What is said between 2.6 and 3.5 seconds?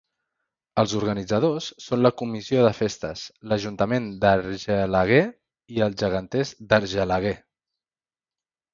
de festes,